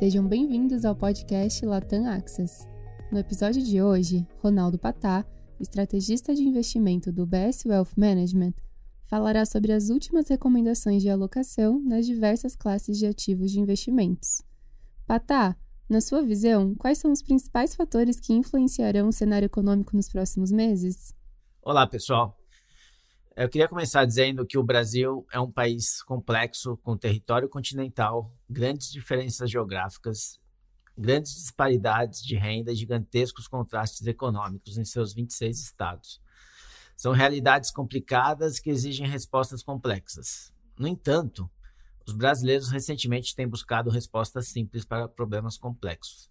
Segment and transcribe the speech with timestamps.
[0.00, 2.66] Sejam bem-vindos ao podcast Latam Access.
[3.12, 5.26] No episódio de hoje, Ronaldo Patá,
[5.60, 8.54] estrategista de investimento do BS Wealth Management,
[9.04, 14.40] falará sobre as últimas recomendações de alocação nas diversas classes de ativos de investimentos.
[15.06, 15.54] Patá,
[15.86, 20.50] na sua visão, quais são os principais fatores que influenciarão o cenário econômico nos próximos
[20.50, 21.14] meses?
[21.62, 22.39] Olá, pessoal.
[23.40, 28.92] Eu queria começar dizendo que o Brasil é um país complexo, com território continental, grandes
[28.92, 30.38] diferenças geográficas,
[30.94, 36.20] grandes disparidades de renda e gigantescos contrastes econômicos em seus 26 estados.
[36.94, 40.52] São realidades complicadas que exigem respostas complexas.
[40.78, 41.50] No entanto,
[42.06, 46.28] os brasileiros recentemente têm buscado respostas simples para problemas complexos.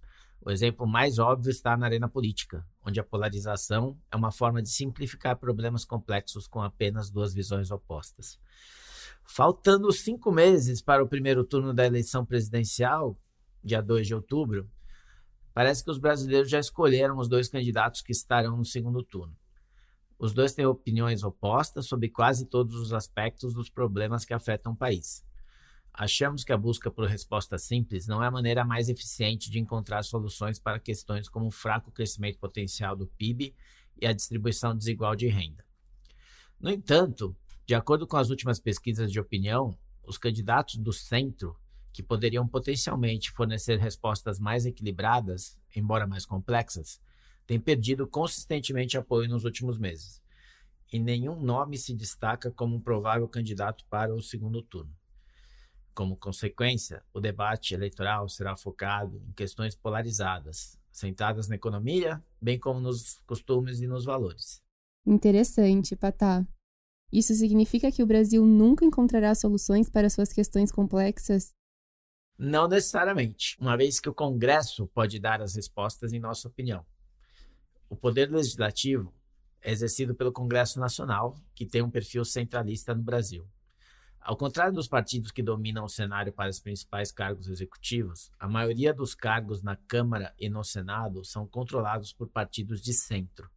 [0.49, 4.69] O exemplo mais óbvio está na arena política, onde a polarização é uma forma de
[4.71, 8.39] simplificar problemas complexos com apenas duas visões opostas.
[9.23, 13.15] Faltando cinco meses para o primeiro turno da eleição presidencial,
[13.63, 14.67] dia 2 de outubro,
[15.53, 19.37] parece que os brasileiros já escolheram os dois candidatos que estarão no segundo turno.
[20.17, 24.75] Os dois têm opiniões opostas sobre quase todos os aspectos dos problemas que afetam o
[24.75, 25.23] país.
[25.99, 30.01] Achamos que a busca por respostas simples não é a maneira mais eficiente de encontrar
[30.01, 33.53] soluções para questões como o fraco crescimento potencial do PIB
[34.01, 35.65] e a distribuição desigual de renda.
[36.57, 41.59] No entanto, de acordo com as últimas pesquisas de opinião, os candidatos do centro,
[41.91, 47.01] que poderiam potencialmente fornecer respostas mais equilibradas, embora mais complexas,
[47.45, 50.21] tem perdido consistentemente apoio nos últimos meses,
[50.93, 54.97] e nenhum nome se destaca como um provável candidato para o segundo turno.
[55.99, 62.79] Como consequência, o debate eleitoral será focado em questões polarizadas, sentadas na economia, bem como
[62.79, 64.63] nos costumes e nos valores.
[65.05, 66.47] Interessante, Patá.
[67.11, 71.49] Isso significa que o Brasil nunca encontrará soluções para suas questões complexas?
[72.37, 76.85] Não necessariamente, uma vez que o Congresso pode dar as respostas em nossa opinião.
[77.89, 79.13] O poder legislativo
[79.61, 83.45] é exercido pelo Congresso Nacional, que tem um perfil centralista no Brasil.
[84.29, 88.93] Ao contrário dos partidos que dominam o cenário para os principais cargos executivos, a maioria
[88.93, 93.49] dos cargos na Câmara e no Senado são controlados por partidos de centro.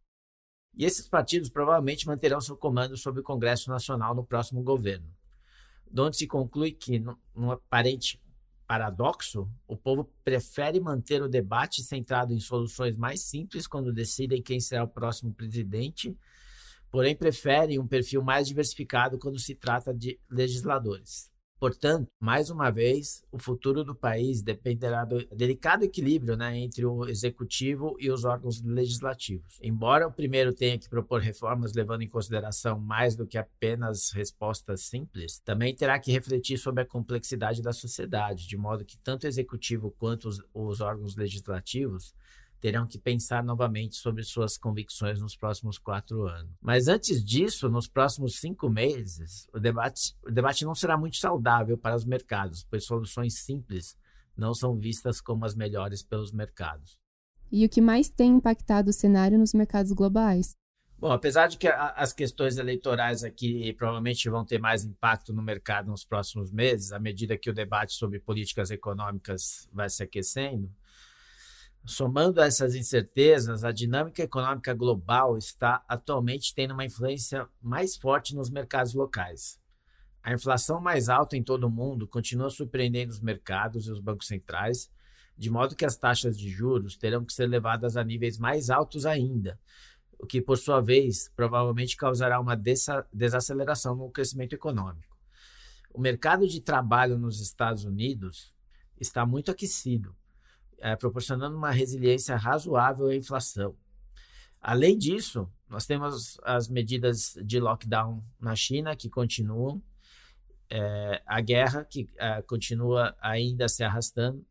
[0.75, 5.07] E esses partidos provavelmente manterão seu comando sobre o Congresso Nacional no próximo governo,
[5.91, 6.97] de onde se conclui que,
[7.35, 8.19] num aparente
[8.65, 14.59] paradoxo, o povo prefere manter o debate centrado em soluções mais simples quando decidem quem
[14.59, 16.17] será o próximo presidente,
[16.93, 21.27] porém prefere um perfil mais diversificado quando se trata de legisladores.
[21.59, 27.07] Portanto, mais uma vez, o futuro do país dependerá do delicado equilíbrio né, entre o
[27.07, 29.57] executivo e os órgãos legislativos.
[29.59, 34.81] Embora o primeiro tenha que propor reformas levando em consideração mais do que apenas respostas
[34.81, 39.27] simples, também terá que refletir sobre a complexidade da sociedade, de modo que tanto o
[39.27, 42.13] executivo quanto os, os órgãos legislativos
[42.63, 46.49] terão que pensar novamente sobre suas convicções nos próximos quatro anos.
[46.61, 51.77] Mas antes disso, nos próximos cinco meses, o debate, o debate não será muito saudável
[51.77, 53.97] para os mercados, pois soluções simples
[54.37, 56.97] não são vistas como as melhores pelos mercados.
[57.51, 60.55] E o que mais tem impactado o cenário nos mercados globais?
[60.97, 65.41] Bom, apesar de que a, as questões eleitorais aqui provavelmente vão ter mais impacto no
[65.41, 70.71] mercado nos próximos meses, à medida que o debate sobre políticas econômicas vai se aquecendo,
[71.85, 78.33] Somando a essas incertezas, a dinâmica econômica global está atualmente tendo uma influência mais forte
[78.33, 79.59] nos mercados locais.
[80.23, 84.27] A inflação mais alta em todo o mundo continua surpreendendo os mercados e os bancos
[84.27, 84.89] centrais,
[85.37, 89.05] de modo que as taxas de juros terão que ser levadas a níveis mais altos
[89.05, 89.59] ainda,
[90.17, 92.55] o que, por sua vez, provavelmente causará uma
[93.11, 95.17] desaceleração no crescimento econômico.
[95.93, 98.55] O mercado de trabalho nos Estados Unidos
[98.97, 100.15] está muito aquecido
[100.79, 103.75] é, proporcionando uma resiliência razoável à inflação.
[104.61, 109.81] Além disso, nós temos as medidas de lockdown na China que continuam,
[110.69, 114.45] é, a guerra que é, continua ainda se arrastando,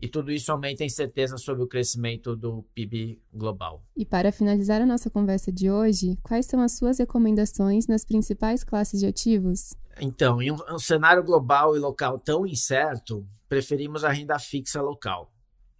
[0.00, 3.84] e tudo isso aumenta a incerteza sobre o crescimento do PIB global.
[3.96, 8.62] E para finalizar a nossa conversa de hoje, quais são as suas recomendações nas principais
[8.62, 9.74] classes de ativos?
[10.00, 15.32] Então, em um, um cenário global e local tão incerto, preferimos a renda fixa local.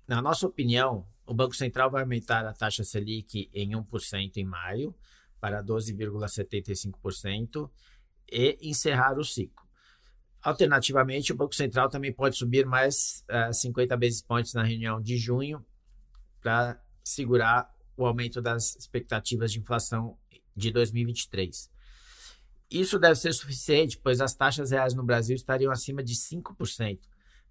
[0.08, 4.96] Na nossa opinião, o Banco Central vai aumentar a taxa Selic em 1% em maio
[5.38, 7.70] para 12,75%
[8.32, 9.68] e encerrar o ciclo.
[10.42, 14.98] Alternativamente, o Banco Central também pode subir mais uh, eh, 50 basis points na reunião
[15.00, 15.62] de junho
[16.40, 20.16] para segurar o aumento das expectativas de inflação
[20.56, 21.68] de 2023.
[22.70, 26.98] Isso deve ser suficiente, pois as taxas reais no Brasil estariam acima de 5%,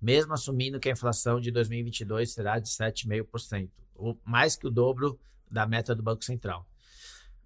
[0.01, 5.19] mesmo assumindo que a inflação de 2022 será de 7,5%, ou mais que o dobro
[5.49, 6.67] da meta do Banco Central.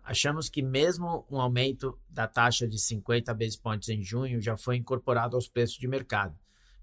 [0.04, 4.78] Achamos que mesmo um aumento da taxa de 50 basis points em junho já foi
[4.78, 6.36] incorporado aos preços de mercado.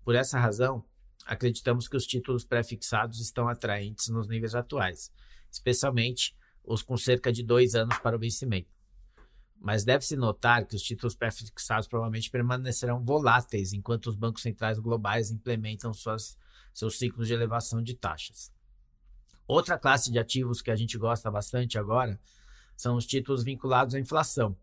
[0.05, 0.85] Por essa razão,
[1.27, 5.13] acreditamos que os títulos pré-fixados estão atraentes nos níveis atuais,
[5.51, 8.78] especialmente os com cerca de dois anos para o vencimento.
[9.61, 15.31] Mas deve-se notar que os títulos pré-fixados provavelmente permanecerão voláteis enquanto os bancos centrais globais
[15.31, 16.39] implementam suas,
[16.73, 18.53] seus ciclos de elevação de taxas.
[19.47, 22.21] Outra classe de ativos que a gente gosta bastante agora
[22.77, 24.57] são os títulos vinculados à inflação,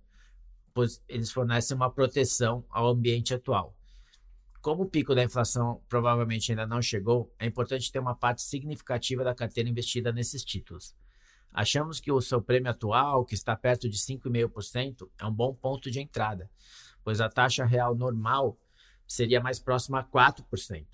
[0.73, 3.75] pois eles fornecem uma proteção ao ambiente atual.
[4.61, 9.23] Como o pico da inflação provavelmente ainda não chegou, é importante ter uma parte significativa
[9.23, 10.95] da carteira investida nesses títulos.
[11.55, 15.89] Achamos que o seu prêmio atual, que está perto de 5,5%, é um bom ponto
[15.89, 16.51] de entrada,
[17.01, 18.57] pois a taxa real normal
[19.07, 20.85] seria mais próxima a 4%.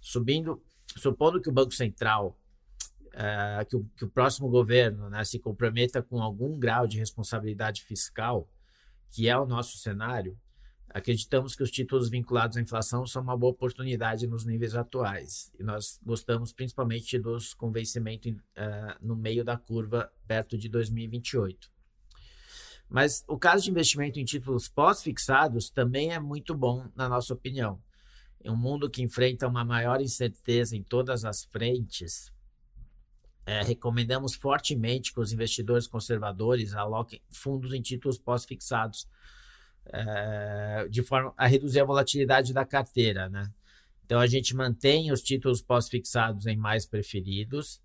[0.00, 0.62] Subindo,
[0.96, 2.38] supondo que o Banco Central
[3.08, 7.82] uh, que, o, que, o, próximo governo né, se comprometa com algum grau de responsabilidade
[7.82, 8.48] fiscal,
[9.10, 10.38] que é o nosso cenário,
[10.90, 15.52] acreditamos que os títulos vinculados à inflação são uma boa oportunidade nos níveis atuais.
[15.58, 18.36] E nós gostamos principalmente dos com vencimento uh,
[19.00, 21.70] no meio da curva, perto de 2028.
[22.88, 27.80] Mas o caso de investimento em títulos pós-fixados também é muito bom, na nossa opinião.
[28.42, 32.32] Em um mundo que enfrenta uma maior incerteza em todas as frentes,
[33.44, 39.10] é, recomendamos fortemente que os investidores conservadores aloquem fundos em títulos pós-fixados, é,
[40.90, 43.28] de forma a reduzir a volatilidade da carteira.
[43.28, 43.50] Né?
[44.04, 47.80] Então, a gente mantém os títulos pós-fixados em mais preferidos,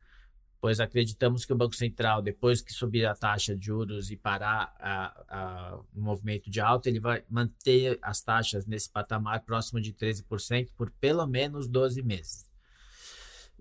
[0.62, 4.74] pois acreditamos que o Banco Central, depois que subir a taxa de juros e parar
[4.80, 9.92] a, a, o movimento de alta, ele vai manter as taxas nesse patamar próximo de
[9.92, 12.50] 13% por pelo menos 12 meses.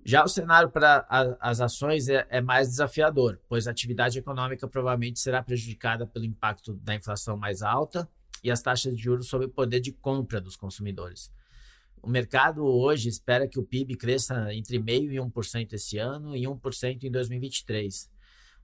[0.04, 1.04] Já o cenário para
[1.40, 6.74] as ações é, é, mais desafiador, pois a atividade econômica provavelmente será prejudicada pelo impacto
[6.74, 8.08] da inflação mais alta
[8.42, 11.30] e as taxas de juros sobre o poder de compra dos consumidores.
[12.02, 16.42] O mercado hoje espera que o PIB cresça entre 0,5% e 1% esse ano e
[16.42, 18.10] 1% em 2023.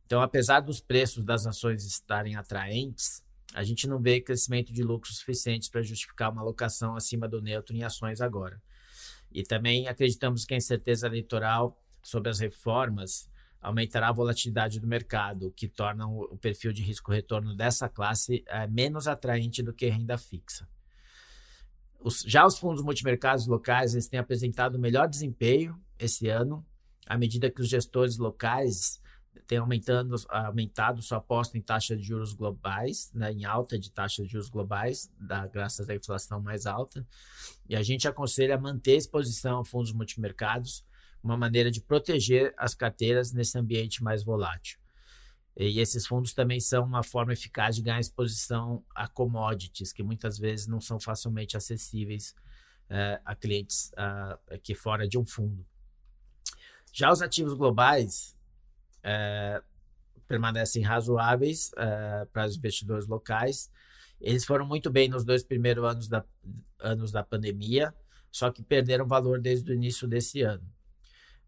[0.04, 3.22] Então, apesar dos preços das ações estarem atraentes,
[3.54, 7.76] a gente não vê crescimento de lucros suficientes para justificar uma alocação acima do neutro
[7.76, 8.60] em ações agora.
[9.30, 13.28] E também acreditamos que a incerteza eleitoral sobre as reformas
[13.60, 18.66] aumentará a volatilidade do mercado, o que torna o perfil de risco-retorno dessa classe é,
[18.66, 20.68] menos atraente do que renda fixa.
[22.00, 26.64] Os, já os fundos multimercados locais eles têm apresentado melhor desempenho esse ano,
[27.06, 29.00] à medida que os gestores locais
[29.46, 34.22] tem aumentando, aumentado sua aposta em taxa de juros globais, né, em alta de taxa
[34.22, 37.06] de juros globais, da, graças à inflação mais alta.
[37.68, 40.84] E a gente aconselha manter exposição a fundos multimercados,
[41.22, 44.78] uma maneira de proteger as carteiras nesse ambiente mais volátil.
[45.56, 50.38] E esses fundos também são uma forma eficaz de ganhar exposição a commodities, que muitas
[50.38, 52.34] vezes não são facilmente acessíveis
[52.90, 53.90] uh, a clientes
[54.48, 55.66] aqui fora de um fundo.
[56.92, 58.36] Já os ativos globais,
[59.02, 59.62] é,
[60.26, 63.70] permanecem razoáveis é, para os investidores locais.
[64.20, 66.24] Eles foram muito bem nos dois primeiros anos da,
[66.78, 67.94] anos da pandemia,
[68.30, 70.62] só que perderam valor desde o início desse ano.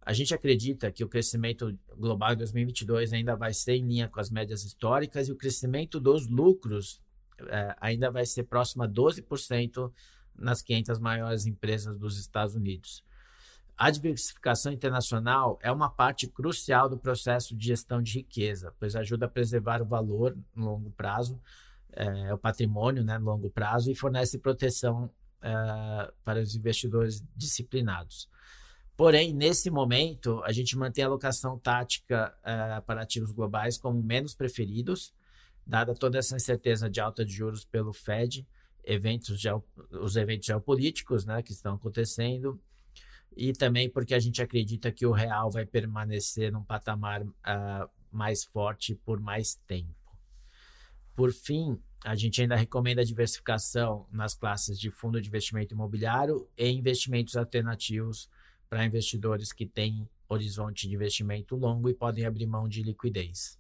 [0.02, 4.18] A gente acredita que o crescimento global em 2022 ainda vai ser em linha com
[4.18, 7.00] as médias históricas e o crescimento dos lucros
[7.48, 9.92] é, ainda vai ser próximo a 12%
[10.36, 13.04] nas 500 maiores empresas dos Estados Unidos.
[13.76, 19.26] A diversificação internacional é uma parte crucial do processo de gestão de riqueza, pois ajuda
[19.26, 21.40] a preservar o valor no longo prazo,
[21.92, 28.28] é, o patrimônio né, no longo prazo e fornece proteção é, para os investidores disciplinados.
[29.00, 34.34] Porém, nesse momento, a gente mantém a alocação tática é, para ativos globais como menos
[34.34, 35.14] preferidos,
[35.66, 38.46] dada toda essa incerteza de alta de juros pelo Fed,
[38.84, 39.42] eventos
[40.02, 42.60] os eventos geopolíticos né, que estão acontecendo
[43.34, 48.44] e também porque a gente acredita que o real vai permanecer num patamar uh, mais
[48.44, 49.94] forte por mais tempo.
[51.16, 56.46] Por fim, a gente ainda recomenda a diversificação nas classes de fundo de investimento imobiliário
[56.54, 58.28] e investimentos alternativos
[58.70, 63.58] para investidores que têm horizonte de investimento longo e podem abrir mão de liquidez.